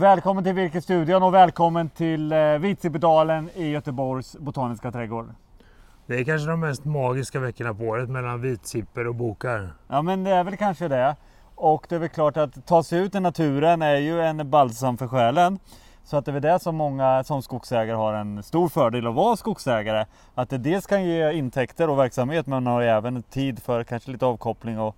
[0.00, 5.28] Välkommen till Virkesstudion och välkommen till eh, Vitsipedalen i Göteborgs Botaniska trädgård.
[6.06, 9.74] Det är kanske de mest magiska veckorna på året mellan vitsipper och bokar.
[9.88, 11.16] Ja men det är väl kanske det.
[11.54, 14.98] Och det är väl klart att ta sig ut i naturen är ju en balsam
[14.98, 15.58] för själen.
[16.04, 19.14] Så att det är väl det som många som skogsägare har en stor fördel att
[19.14, 20.06] vara skogsägare.
[20.34, 24.10] Att det dels kan ge intäkter och verksamhet men man har även tid för kanske
[24.10, 24.96] lite avkoppling och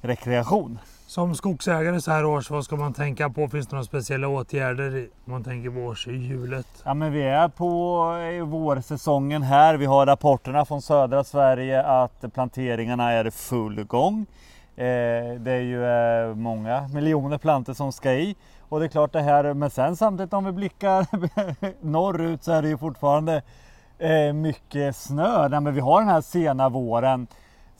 [0.00, 0.78] rekreation.
[1.12, 3.48] Som skogsägare så här års, vad ska man tänka på?
[3.48, 6.66] Finns det några speciella åtgärder om man tänker på årshjulet?
[6.84, 9.74] Ja men vi är på eh, vårsäsongen här.
[9.74, 14.26] Vi har rapporterna från södra Sverige att planteringarna är i full gång.
[14.76, 14.84] Eh,
[15.38, 18.36] det är ju eh, många miljoner plantor som ska i.
[18.68, 21.06] Och det är klart det här, men sen samtidigt om vi blickar
[21.86, 23.42] norrut så är det ju fortfarande
[23.98, 25.48] eh, mycket snö.
[25.48, 27.26] Nej, men vi har den här sena våren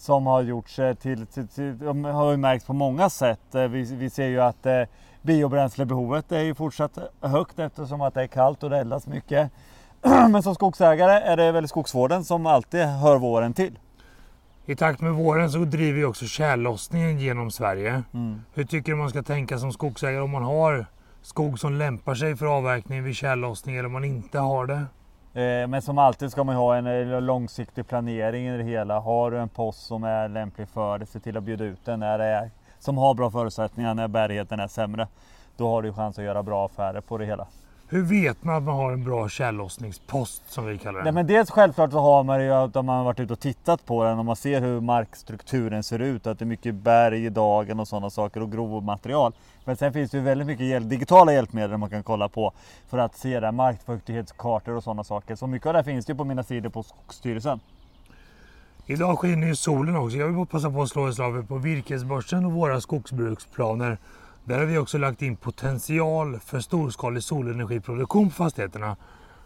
[0.02, 3.40] som har gjorts till, till, till har ju märkts på många sätt.
[3.50, 4.82] Vi, vi ser ju att eh,
[5.22, 9.50] biobränslebehovet är ju fortsatt högt eftersom att det är kallt och det eldas mycket.
[10.02, 13.78] Men som skogsägare är det väl skogsvården som alltid hör våren till.
[14.66, 18.02] I takt med våren så driver ju också tjällossningen genom Sverige.
[18.14, 18.42] Mm.
[18.54, 20.86] Hur tycker du man ska tänka som skogsägare om man har
[21.22, 24.84] skog som lämpar sig för avverkning vid tjällossning eller om man inte har det?
[25.34, 28.98] Eh, men som alltid ska man ha en eh, långsiktig planering i det hela.
[28.98, 32.00] Har du en post som är lämplig för det, se till att bjuda ut den
[32.00, 35.08] när det är, som har bra förutsättningar när bärigheten är sämre.
[35.56, 37.46] Då har du chans att göra bra affärer på det hela.
[37.92, 41.04] Hur vet man att man har en bra tjällossningspost som vi kallar det?
[41.04, 43.86] Nej, men dels självklart så har man ju att man har varit ute och tittat
[43.86, 47.28] på den och man ser hur markstrukturen ser ut, att det är mycket berg i
[47.28, 49.32] dagen och sådana saker och grovmaterial.
[49.64, 52.52] Men sen finns det ju väldigt mycket hjälp, digitala hjälpmedel man kan kolla på
[52.88, 55.36] för att se där, markfuktighetskartor och sådana saker.
[55.36, 57.60] Så mycket av det finns ju på mina sidor på Skogsstyrelsen.
[58.86, 60.16] Idag skiner ju solen också.
[60.16, 63.98] Jag vill passa på att slå ett slag på virkesbörsen och våra skogsbruksplaner.
[64.44, 68.96] Där har vi också lagt in potential för storskalig solenergiproduktion på fastigheterna.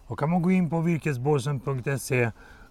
[0.08, 2.30] Då kan man gå in på virkesborsen.se,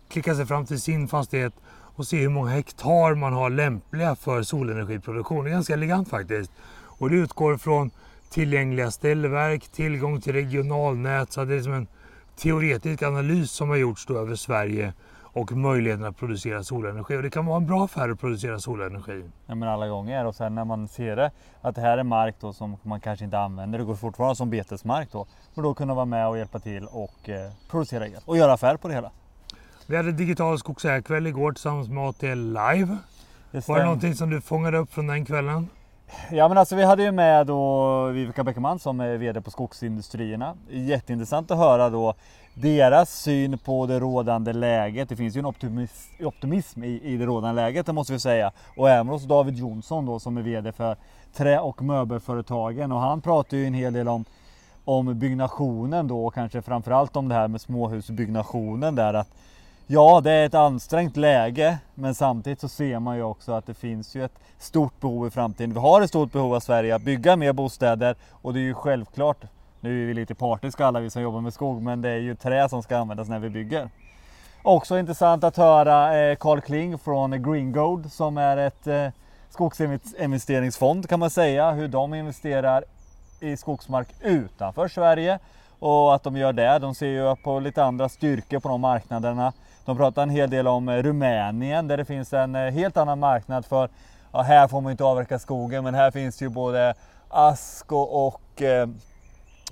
[0.10, 1.54] klicka sig fram till sin fastighet
[1.96, 5.44] och se hur många hektar man har lämpliga för solenergiproduktion.
[5.44, 6.52] Det är ganska elegant faktiskt.
[6.98, 7.92] Och det utgår från
[8.30, 11.32] tillgängliga ställverk, tillgång till regionalnät.
[11.32, 11.88] Så det är som en
[12.36, 14.94] teoretisk analys som har gjorts över Sverige
[15.36, 17.18] och möjligheten att producera solenergi.
[17.18, 19.24] Och det kan vara en bra affär att producera solenergi.
[19.46, 21.32] Ja, men alla gånger och sen när man ser det
[21.62, 24.50] att det här är mark då som man kanske inte använder, det går fortfarande som
[24.50, 25.26] betesmark då.
[25.54, 28.78] Men då kunna vara med och hjälpa till och eh, producera el och göra affär
[28.78, 29.12] på det hela.
[29.88, 32.98] Vi hade digital skogsägarkväll igår tillsammans med ATL Live.
[33.52, 35.68] Det var det någonting som du fångade upp från den kvällen?
[36.32, 40.56] Ja men alltså vi hade ju med då Vivica Bäckerman som är VD på Skogsindustrierna.
[40.70, 42.14] Jätteintressant att höra då
[42.56, 45.10] deras syn på det rådande läget.
[45.10, 48.52] Det finns ju en optimism, optimism i, i det rådande läget, det måste vi säga.
[48.78, 50.98] Och även hos David Jonsson då som är VD för
[51.34, 54.26] Trä och möbelföretagen och han pratar ju en hel del om,
[54.86, 59.30] om byggnationen då och kanske framförallt om det här med småhusbyggnationen där att
[59.88, 63.74] Ja, det är ett ansträngt läge, men samtidigt så ser man ju också att det
[63.74, 65.74] finns ju ett stort behov i framtiden.
[65.74, 68.74] Vi har ett stort behov av Sverige att bygga mer bostäder och det är ju
[68.74, 69.44] självklart,
[69.86, 72.36] nu är vi lite partiska alla vi som jobbar med skog, men det är ju
[72.36, 73.90] trä som ska användas när vi bygger.
[74.64, 79.08] Också intressant att höra eh, Carl Kling från Green Gold som är ett eh,
[79.50, 82.84] skogsinvesteringsfond kan man säga, hur de investerar
[83.40, 85.40] i skogsmark utanför Sverige
[85.80, 86.80] och att de gör det.
[86.80, 89.54] De ser ju på lite andra styrkor på de marknaderna.
[89.86, 93.66] De pratar en hel del om eh, Rumänien där det finns en helt annan marknad
[93.66, 93.90] för,
[94.32, 96.94] ja, här får man inte avverka skogen men här finns ju både
[97.30, 98.62] ask och, och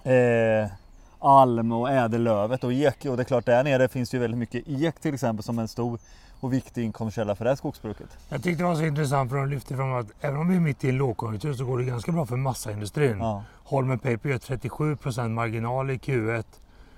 [0.04, 0.72] eh,
[1.20, 3.06] alm och ädellövet och ek.
[3.06, 5.68] Och det är klart där nere finns ju väldigt mycket ek till exempel som en
[5.68, 6.00] stor
[6.40, 8.18] och viktig inkomstkälla för det här skogsbruket.
[8.30, 10.60] Jag tyckte det var så intressant för de lyfte fram att även om vi är
[10.60, 13.18] mitt i en lågkonjunktur så går det ganska bra för massaindustrin.
[13.20, 13.44] Ja.
[13.64, 16.44] Holmen Paper gör 37% marginal i Q1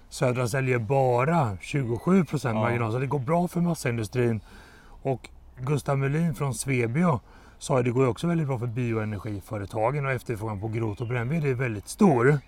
[0.10, 2.54] Södra säljer bara 27 ja.
[2.54, 4.42] marginal, så det går bra för massaindustrin.
[5.02, 5.30] Och
[5.60, 7.20] Gustav Melin från Svebio
[7.60, 11.46] sa att det går också väldigt bra för bioenergiföretagen och efterfrågan på grot och brännved
[11.46, 12.40] är väldigt stor.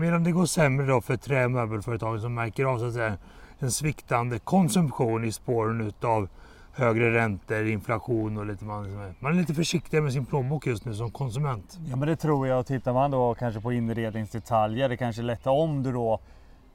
[0.00, 3.16] Medan det går sämre då för trä och möbelföretagen som märker av så att säga,
[3.58, 6.28] en sviktande konsumtion i spåren utav
[6.72, 10.94] högre räntor, inflation och lite man, man är lite försiktigare med sin plånbok just nu
[10.94, 11.78] som konsument.
[11.90, 12.66] Ja men det tror jag.
[12.66, 16.20] Tittar man då kanske på inredningsdetaljer, det kanske är lättare om du då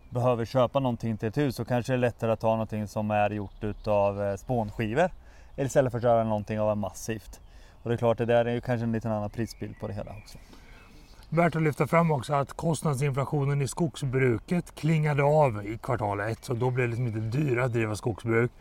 [0.09, 3.11] behöver köpa någonting till ett hus så kanske det är lättare att ta någonting som
[3.11, 5.11] är gjort utav eh, spånskivor
[5.57, 7.39] istället för att köra någonting av massivt.
[7.83, 9.93] Och det är klart, det där är ju kanske en liten annan prisbild på det
[9.93, 10.37] hela också.
[11.35, 16.53] Värt att lyfta fram också att kostnadsinflationen i skogsbruket klingade av i kvartal 1 så
[16.53, 18.51] då blev det liksom inte dyrare att driva skogsbruk.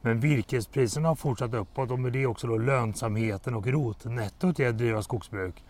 [0.00, 4.78] Men virkespriserna har fortsatt uppåt och med det också då lönsamheten och rotnettot i att
[4.78, 5.64] driva skogsbruk.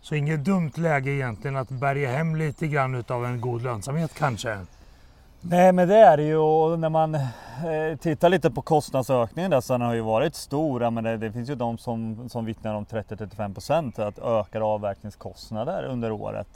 [0.00, 4.58] Så inget dumt läge egentligen att bärga hem lite grann utav en god lönsamhet kanske?
[5.40, 9.60] Nej men det är det ju och när man eh, tittar lite på kostnadsökningen där
[9.60, 10.90] så den har ju varit stor.
[10.90, 16.12] Men det, det finns ju de som, som vittnar om 30-35% att ökade avverkningskostnader under
[16.12, 16.48] året.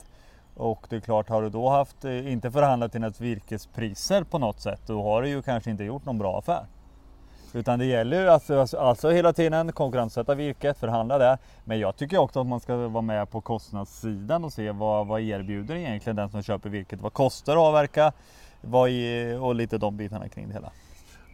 [0.55, 4.59] Och det är klart, har du då haft, eh, inte förhandlat dina virkespriser på något
[4.59, 6.65] sätt, då har du ju kanske inte gjort någon bra affär.
[7.53, 11.37] Utan det gäller ju alltså, alltså, alltså hela tiden konkurrenssätta virket, förhandla det.
[11.63, 15.21] Men jag tycker också att man ska vara med på kostnadssidan och se vad, vad
[15.21, 17.01] erbjuder egentligen den som köper virket.
[17.01, 18.13] Vad kostar det att avverka?
[18.63, 20.71] Vad är, och lite de bitarna kring det hela.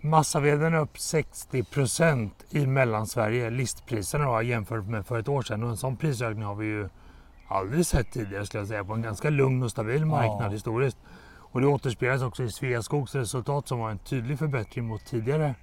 [0.01, 5.63] Massaveden är upp 60% i Mellansverige, listpriserna då, jämfört med för ett år sedan.
[5.63, 6.89] Och en sån prisökning har vi ju
[7.47, 10.49] aldrig sett tidigare skulle jag säga på en ganska lugn och stabil marknad ja.
[10.49, 10.97] historiskt.
[11.51, 15.55] Och det återspeglas också i Sveaskogs resultat som var en tydlig förbättring mot tidigare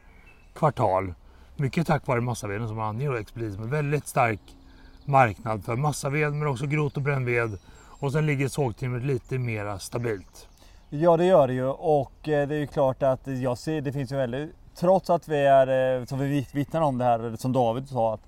[0.54, 1.14] kvartal.
[1.56, 4.40] Mycket tack vare massaveden som anger och Expedit som en väldigt stark
[5.04, 7.58] marknad för massaved men också grot och brännved.
[7.98, 10.48] Och sen ligger sågtimret lite mera stabilt.
[10.90, 13.92] Ja det gör det ju och eh, det är ju klart att jag ser det
[13.92, 17.52] finns ju väldigt Trots att vi är, eh, som vi vittnar om det här, som
[17.52, 18.20] David sa, att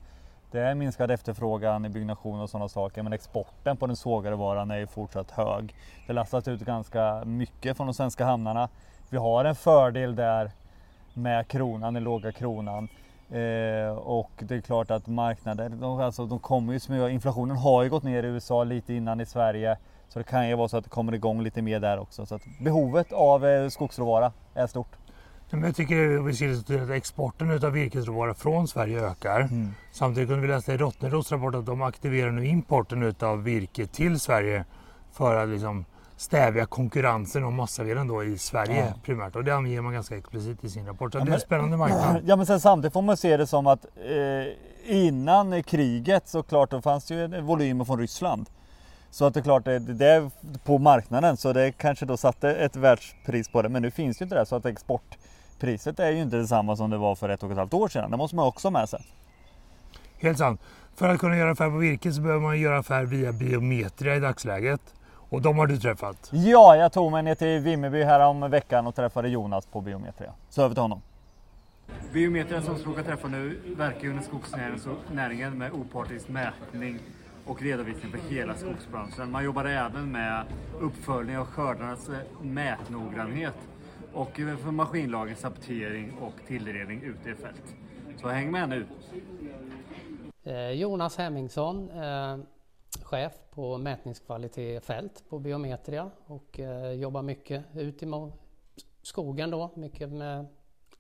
[0.51, 4.71] det är minskad efterfrågan i byggnation och sådana saker, men exporten på den sågade varan
[4.71, 5.75] är ju fortsatt hög.
[6.07, 8.69] Det lastas ut ganska mycket från de svenska hamnarna.
[9.11, 10.51] Vi har en fördel där
[11.15, 12.89] med kronan, den låga kronan.
[13.31, 17.83] Eh, och det är klart att marknaden, de, alltså, de kommer ju smyga, Inflationen har
[17.83, 19.79] ju gått ner i USA lite innan i Sverige.
[20.09, 22.27] Så det kan ju vara så att det kommer igång lite mer där också.
[22.27, 24.97] Så att behovet av eh, skogsråvara är stort.
[25.51, 29.41] Men jag tycker vi ser att exporten av virkesråvara från Sverige ökar.
[29.41, 29.75] Mm.
[29.93, 34.21] Samtidigt kunde vi läsa i Rottneros rapport att de aktiverar nu importen av virke till
[34.21, 34.65] Sverige
[35.13, 35.85] för att liksom
[36.17, 39.01] stävja konkurrensen om massaveden då i Sverige ja.
[39.05, 39.37] primärt.
[39.37, 41.13] Och det anger man ganska explicit i sin rapport.
[41.13, 42.23] Så ja, det är en spännande marknad.
[42.27, 46.71] Ja men sen samtidigt får man se det som att eh, innan kriget så klart
[46.71, 48.51] då fanns det ju volymer från Ryssland.
[49.11, 50.31] Så att det är klart, det, det är
[50.65, 53.69] på marknaden så det kanske då satte ett världspris på det.
[53.69, 56.97] Men nu finns ju inte det så att exportpriset är ju inte detsamma som det
[56.97, 58.11] var för ett och ett halvt år sedan.
[58.11, 59.01] Det måste man också ha med sig.
[60.19, 60.61] Helt sant.
[60.97, 64.21] För att kunna göra affär på virke så behöver man göra affär via Biometria i
[64.21, 64.81] dagsläget.
[65.31, 66.31] Och de har du träffat?
[66.33, 70.33] Ja, jag tog mig ner till Vimmerby här om veckan och träffade Jonas på Biometria.
[70.49, 71.03] Så över till honom.
[72.13, 76.99] Biometria som ska träffa nu verkar under skogsnäringen med opartisk mätning
[77.49, 79.31] och redovisning för hela skogsbranschen.
[79.31, 80.47] Man jobbar även med
[80.81, 83.55] uppföljning av skördarnas eh, mätnoggrannhet
[84.13, 87.77] och eh, för maskinlagens aptering och tillredning ute i fält.
[88.17, 88.87] Så häng med nu!
[90.43, 91.91] Eh, Jonas Hemmingsson,
[93.03, 96.61] chef på mätningskvalitet fält på Biometria och
[96.97, 98.07] jobbar mycket ut i
[99.03, 100.47] skogen då, mycket med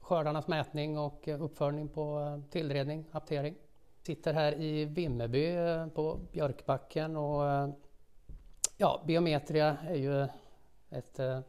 [0.00, 3.54] skördarnas mätning och uppföljning på tillredning, aptering
[4.08, 7.68] sitter här i Vimmerby eh, på Björkbacken och eh,
[8.76, 10.22] ja, Biometria är ju
[10.90, 11.40] ett eh,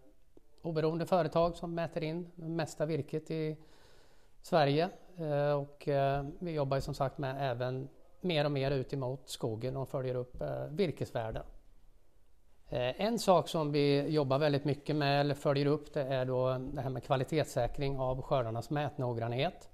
[0.61, 3.57] oberoende företag som mäter in det mesta virket i
[4.41, 5.87] Sverige eh, och
[6.39, 7.89] vi jobbar ju som sagt med även
[8.21, 11.43] mer och mer ut emot skogen och följer upp virkesvärden.
[12.71, 16.81] En sak som vi jobbar väldigt mycket med eller följer upp det är då det
[16.81, 19.69] här med kvalitetssäkring av skördarnas mätnoggrannhet.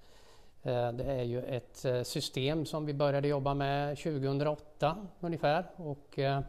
[0.66, 6.20] Eh, det är ju ett eh, system som vi började jobba med 2008 ungefär och
[6.20, 6.40] eh,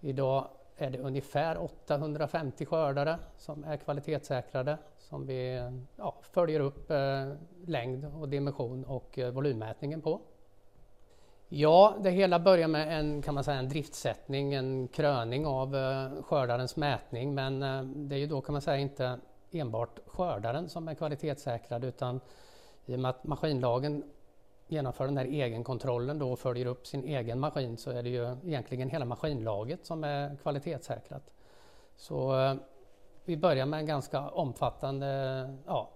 [0.00, 6.90] idag är det ungefär 850 skördare som är kvalitetssäkrade som vi ja, följer upp
[7.66, 10.20] längd och dimension och volymmätningen på.
[11.48, 15.76] Ja, det hela börjar med en, kan man säga, en driftsättning, en kröning av
[16.22, 17.60] skördarens mätning men
[18.08, 19.18] det är ju då kan man säga inte
[19.50, 22.20] enbart skördaren som är kvalitetssäkrad utan
[22.88, 24.04] i och med att maskinlagen
[24.66, 28.36] genomför den här egenkontrollen då och följer upp sin egen maskin så är det ju
[28.44, 31.30] egentligen hela maskinlaget som är kvalitetssäkrat.
[31.96, 32.54] Så eh,
[33.24, 35.90] vi börjar med en ganska omfattande ja,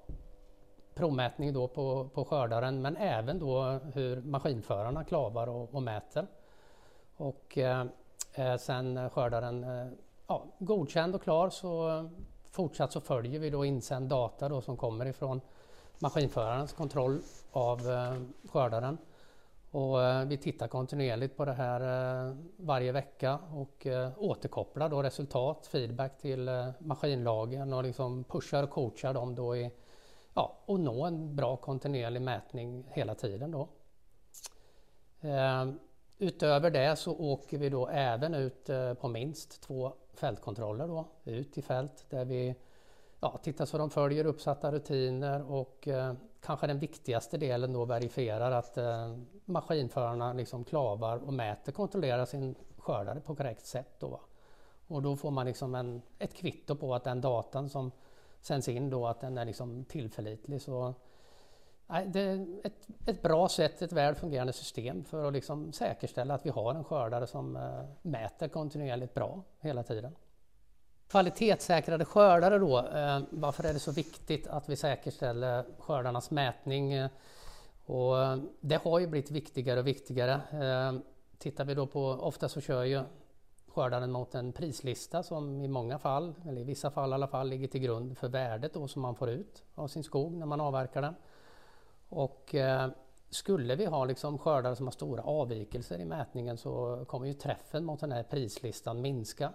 [0.94, 3.62] provmätning då på, på skördaren men även då
[3.94, 6.26] hur maskinförarna klavar och, och mäter.
[7.16, 7.86] Och eh,
[8.34, 9.86] eh sen skördaren eh,
[10.26, 12.04] ja, godkänd och klar så
[12.50, 15.40] fortsatt så följer vi då insänd data då som kommer ifrån
[16.02, 18.14] maskinförarens kontroll av eh,
[18.48, 18.98] skördaren.
[19.70, 21.80] Och eh, vi tittar kontinuerligt på det här
[22.28, 29.14] eh, varje vecka och återkopplar då resultat, feedback till maskinlagen och liksom pushar och coachar
[29.14, 29.70] dem då i
[30.34, 33.68] ja, och nå en bra kontinuerlig mätning hela tiden då.
[36.18, 41.62] Utöver det så åker vi då även ut på minst två fältkontroller då, ut i
[41.62, 42.54] fält där vi
[43.22, 48.50] ja, titta så de följer uppsatta rutiner och eh, kanske den viktigaste delen då verifierar
[48.50, 53.94] att eh, maskinförarna liksom klavar och mäter, kontrollerar sin skördare på korrekt sätt.
[53.98, 54.20] Då.
[54.88, 57.90] Och då får man liksom en, ett kvitto på att den datan som
[58.40, 60.62] sänds in då att den är liksom tillförlitlig.
[60.62, 60.94] Så,
[61.86, 66.34] nej, det är ett, ett bra sätt, ett väl fungerande system för att liksom säkerställa
[66.34, 70.16] att vi har en skördare som eh, mäter kontinuerligt bra hela tiden.
[71.12, 77.08] Kvalitetssäkrade skördare då, eh, varför är det så viktigt att vi säkerställer skördarnas mätning?
[77.86, 78.16] Och
[78.60, 80.32] det har ju blivit viktigare och viktigare.
[80.32, 81.00] Eh,
[81.38, 83.02] tittar vi då på, ofta så kör ju
[83.66, 87.48] skördaren mot en prislista som i många fall, eller i vissa fall i alla fall,
[87.48, 90.60] ligger till grund för värdet då som man får ut av sin skog när man
[90.60, 91.14] avverkar den.
[92.08, 92.90] Och eh,
[93.30, 97.84] skulle vi ha liksom skördar som har stora avvikelser i mätningen så kommer ju träffen
[97.84, 99.52] mot den här prislistan minska.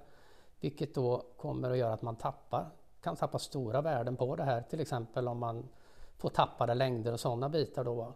[0.59, 2.69] Vilket då kommer att göra att man tappar,
[3.01, 4.61] kan tappa stora värden på det här.
[4.61, 5.69] Till exempel om man
[6.17, 8.13] får tappade längder och sådana bitar då.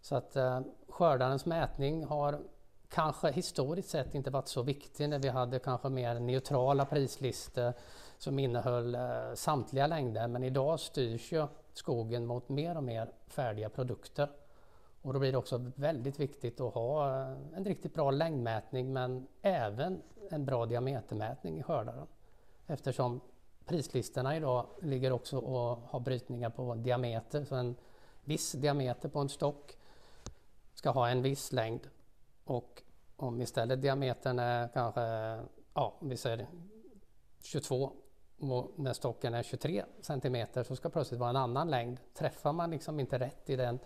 [0.00, 2.40] Så att eh, skördarens mätning har
[2.88, 7.72] kanske historiskt sett inte varit så viktig när vi hade kanske mer neutrala prislistor
[8.18, 10.28] som innehöll eh, samtliga längder.
[10.28, 14.28] Men idag styrs ju skogen mot mer och mer färdiga produkter.
[15.02, 19.26] Och då blir det också väldigt viktigt att ha eh, en riktigt bra längdmätning men
[19.42, 22.06] även en bra diametermätning i skördaren.
[22.66, 23.20] Eftersom
[23.66, 27.44] prislistorna idag ligger också och har brytningar på diameter.
[27.44, 27.76] Så en
[28.24, 29.78] viss diameter på en stock
[30.74, 31.88] ska ha en viss längd
[32.44, 32.82] och
[33.16, 35.00] om istället diametern är kanske,
[35.74, 36.46] ja, vi säger
[37.42, 37.92] 22
[38.38, 42.00] och när stocken är 23 centimeter så ska plötsligt vara en annan längd.
[42.14, 43.78] Träffar man liksom inte rätt i den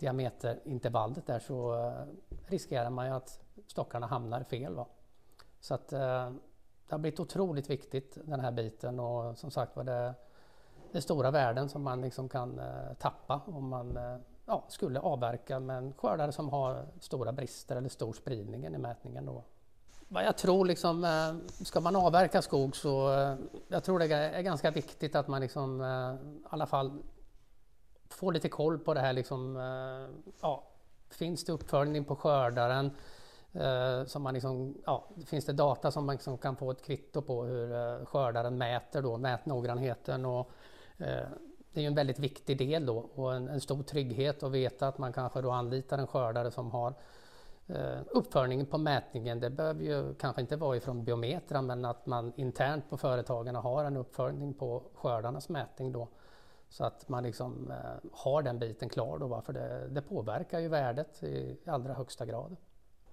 [0.00, 1.92] diameterintervallet där så eh,
[2.46, 4.74] riskerar man ju att stockarna hamnar fel.
[4.74, 4.86] Va?
[5.60, 6.30] Så att eh,
[6.90, 10.14] det har blivit otroligt viktigt den här biten och som sagt var det,
[10.92, 14.16] det är stora värden som man liksom kan eh, tappa om man eh,
[14.46, 19.26] ja, skulle avverka med en skördare som har stora brister eller stor spridning i mätningen.
[19.26, 19.44] Då.
[20.08, 23.10] Vad jag tror, liksom, eh, ska man avverka skog så
[23.68, 27.02] jag tror det är ganska viktigt att man liksom, i alla fall
[28.10, 29.12] Få lite koll på det här.
[29.12, 30.64] Liksom, eh, ja,
[31.10, 32.90] finns det uppföljning på skördaren?
[33.52, 37.22] Eh, som man liksom, ja, finns det data som man liksom kan få ett kvitto
[37.22, 40.50] på hur eh, skördaren mäter då, mätnoggrannheten och
[41.72, 44.88] det är ju en väldigt viktig del då och en, en, stor trygghet att veta
[44.88, 46.94] att man kanske då anlitar en skördare som har
[47.66, 49.40] eh, uppföljningen på mätningen.
[49.40, 53.84] Det behöver ju kanske inte vara ifrån biometran, men att man internt på företagen har
[53.84, 56.08] en uppföljning på skördarnas mätning då.
[56.70, 60.68] Så att man liksom eh, har den biten klar då, för det, det påverkar ju
[60.68, 62.56] värdet i allra högsta grad.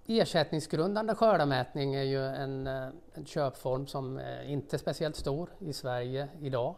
[0.06, 6.28] Ersättningsgrundande skördamätning är ju en, eh, en köpform som inte är speciellt stor i Sverige
[6.42, 6.76] idag.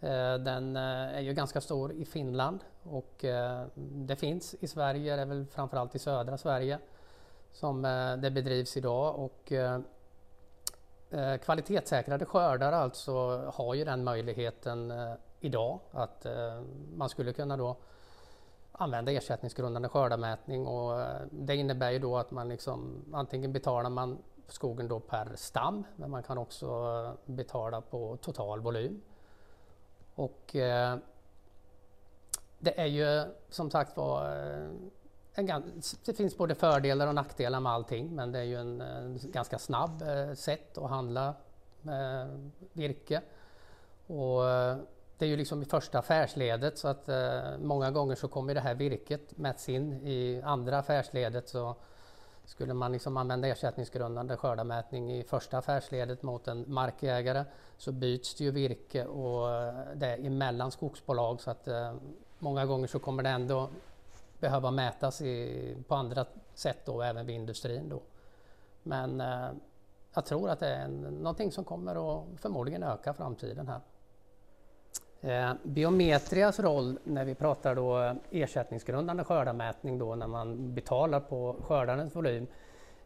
[0.00, 3.24] Eh, den är ju ganska stor i Finland och
[3.74, 6.78] det finns i Sverige, det är väl framförallt i södra Sverige
[7.52, 7.82] som
[8.22, 9.52] det bedrivs idag och
[11.44, 13.12] kvalitetssäkrade skördar alltså
[13.54, 14.92] har ju den möjligheten
[15.40, 16.62] idag att eh,
[16.96, 17.76] man skulle kunna då
[18.72, 24.18] använda ersättningsgrundande skördamätning och eh, det innebär ju då att man liksom antingen betalar man
[24.48, 29.02] skogen då per stam men man kan också eh, betala på total volym.
[30.14, 30.96] Och eh,
[32.58, 34.24] det är ju som sagt var
[35.34, 39.18] en, det finns både fördelar och nackdelar med allting men det är ju en, en
[39.22, 41.34] ganska snabb eh, sätt att handla
[41.82, 43.22] med virke.
[44.06, 44.42] Och
[45.20, 48.60] det är ju liksom i första affärsledet så att eh, många gånger så kommer det
[48.60, 51.76] här virket mäts in i andra affärsledet så
[52.44, 57.44] skulle man liksom använda ersättningsgrundande skördamätning i första affärsledet mot en markägare
[57.76, 61.94] så byts det ju virke och eh, det är emellan skogsbolag så att eh,
[62.38, 63.68] många gånger så kommer det ändå
[64.38, 67.88] behöva mätas i, på andra sätt då, även vid industrin.
[67.88, 68.02] Då.
[68.82, 69.50] Men eh,
[70.14, 73.80] jag tror att det är en, någonting som kommer att förmodligen öka framtiden här.
[75.22, 81.56] Eh, biometrias roll när vi pratar då eh, ersättningsgrundande skördarmätning då när man betalar på
[81.62, 82.46] skördarens volym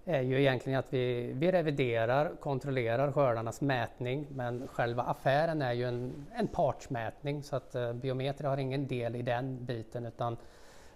[0.04, 5.84] är ju egentligen att vi, vi reviderar, kontrollerar skördarnas mätning men själva affären är ju
[5.84, 10.36] en, en partsmätning så att eh, Biometria har ingen del i den biten utan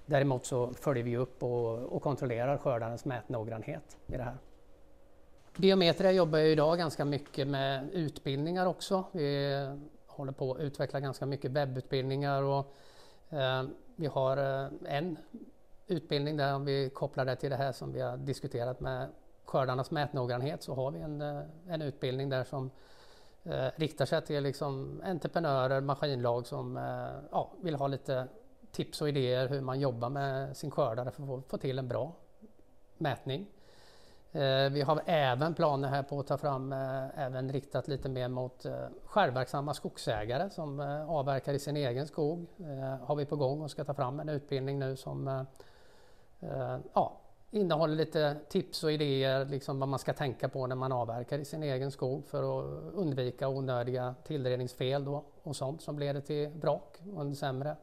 [0.07, 4.37] däremot så följer vi upp och, och kontrollerar skördarens mätnoggrannhet i det här.
[5.57, 9.05] Biometria jobbar ju idag ganska mycket med utbildningar också.
[9.13, 9.69] Vi
[10.19, 12.75] håller på att utveckla ganska mycket webbutbildningar och
[13.29, 13.65] eh,
[13.97, 15.19] vi har eh, en
[15.87, 19.09] utbildning där om vi kopplar det till det här som vi har diskuterat med
[19.45, 22.71] skördarnas mätnoggrannhet så har vi en, eh, en utbildning där som
[23.45, 28.29] eh, riktar sig till liksom entreprenörer, maskinlag som eh, ja, vill ha lite
[28.71, 31.89] tips och idéer hur man jobbar med sin skördare för att få, få till en
[31.89, 32.13] bra
[32.99, 33.47] mätning.
[34.33, 38.29] Eh, vi har även planer här på att ta fram, eh, även riktat lite mer
[38.29, 42.47] mot eh, självverksamma skogsägare som eh, avverkar i sin egen skog.
[42.61, 45.29] Eh, har vi på gång och ska ta fram en utbildning nu som
[46.41, 47.21] eh, ja,
[47.51, 51.45] innehåller lite tips och idéer, liksom vad man ska tänka på när man avverkar i
[51.45, 57.03] sin egen skog för att undvika onödiga tillredningsfel då och sånt som leder till brak
[57.15, 57.77] och en sämre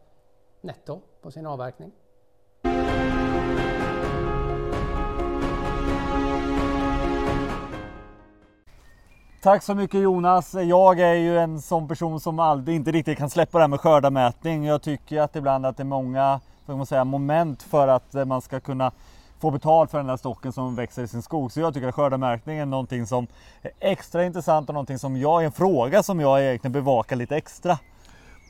[0.62, 1.92] netto på sin avverkning.
[9.46, 10.54] Tack så mycket Jonas.
[10.54, 13.80] Jag är ju en sån person som aldrig, inte riktigt kan släppa det här med
[13.80, 14.66] skördarmätning.
[14.66, 18.42] Jag tycker att ibland att det är många man säga, moment för att eh, man
[18.42, 18.92] ska kunna
[19.40, 21.52] få betalt för den där stocken som växer i sin skog.
[21.52, 23.28] Så jag tycker att skördarmärkning är någonting som
[23.62, 27.36] är extra intressant och någonting som jag, är en fråga som jag egentligen bevakar lite
[27.36, 27.80] extra.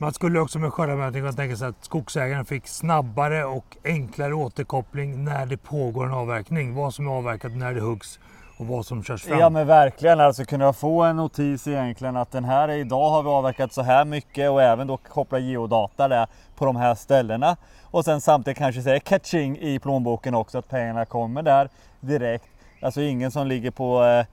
[0.00, 5.24] Man skulle också med skördarmärkning kunna tänka sig att skogsägaren fick snabbare och enklare återkoppling
[5.24, 6.74] när det pågår en avverkning.
[6.74, 8.18] Vad som är avverkat när det huggs
[8.56, 9.38] och vad som körs fram.
[9.38, 13.28] Ja men verkligen, alltså kunna få en notis egentligen att den här idag har vi
[13.28, 17.56] avverkat så här mycket och även då koppla geodata där på de här ställena.
[17.82, 21.68] Och sen samtidigt kanske säga catching i plånboken också, att pengarna kommer där
[22.00, 22.48] direkt.
[22.82, 24.26] Alltså ingen som ligger på, eh,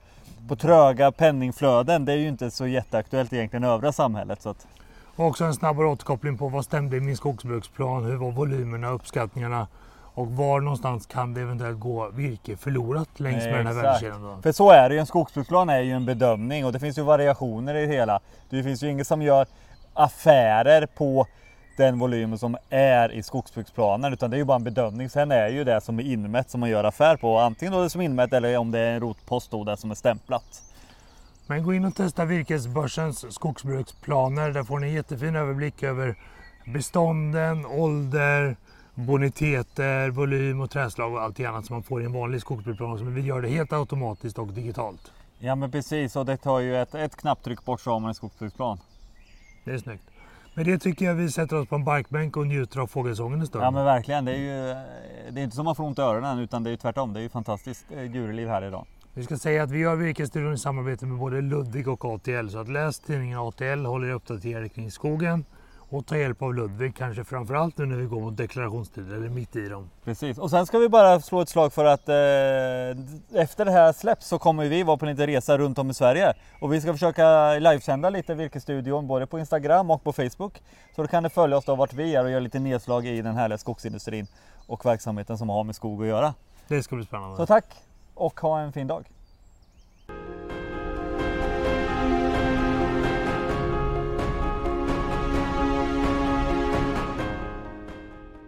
[0.48, 4.42] på tröga penningflöden, det är ju inte så jätteaktuellt egentligen i övriga samhället.
[4.42, 4.66] Så att...
[5.16, 9.66] Och också en snabbare återkoppling på vad stämde i min skogsbruksplan, hur var volymerna, uppskattningarna
[10.14, 14.42] och var någonstans kan det eventuellt gå virke förlorat längs med den här värdekedjan?
[14.42, 17.02] För så är det ju, en skogsbruksplan är ju en bedömning och det finns ju
[17.02, 18.20] variationer i det hela.
[18.50, 19.46] Det finns ju ingen som gör
[19.94, 21.26] affärer på
[21.76, 25.10] den volymen som är i skogsbruksplanen utan det är ju bara en bedömning.
[25.10, 27.90] Sen är ju det som är inmätt som man gör affär på antingen då det
[27.90, 30.62] som är inmätt eller om det är en rotpost då det som är stämplat.
[31.46, 34.50] Men gå in och testa Virkesbörsens skogsbruksplaner.
[34.50, 36.16] Där får ni en jättefin överblick över
[36.66, 38.56] bestånden, ålder,
[38.94, 42.98] boniteter, volym och träslag och allt annat som man får i en vanlig skogsbruksplan.
[42.98, 45.12] Så vi gör det helt automatiskt och digitalt.
[45.38, 48.14] Ja men precis och det tar ju ett, ett knapptryck bort så har man en
[48.14, 48.78] skogsbruksplan.
[49.64, 50.04] Det är snyggt.
[50.54, 53.46] Med det tycker jag vi sätter oss på en barkbänk och njuter av fågelsången en
[53.46, 53.64] stund.
[53.64, 54.24] Ja men verkligen.
[54.24, 54.74] Det är ju
[55.32, 57.12] det är inte som att man får ont i öronen utan det är tvärtom.
[57.12, 58.86] Det är ju fantastiskt eh, djurliv här idag.
[59.14, 62.48] Vi ska säga att vi gör Virkesstudion i samarbete med både Ludvig och ATL.
[62.48, 65.44] Så att läs tidningen ATL, håller er uppdaterade kring skogen
[65.94, 69.56] och ta hjälp av Ludvig, kanske framförallt nu när vi går mot deklarationstider eller mitt
[69.56, 69.90] i dem.
[70.04, 73.92] Precis, och sen ska vi bara slå ett slag för att eh, efter det här
[73.92, 76.34] släpps så kommer vi vara på en liten resa runt om i Sverige.
[76.60, 80.62] Och vi ska försöka livesända lite Virkesstudion både på Instagram och på Facebook.
[80.96, 83.22] Så då kan ni följa oss då vart vi är och göra lite nedslag i
[83.22, 84.26] den härliga skogsindustrin
[84.66, 86.34] och verksamheten som har med skog att göra.
[86.68, 87.36] Det ska bli spännande.
[87.36, 87.66] Så tack
[88.14, 89.13] och ha en fin dag!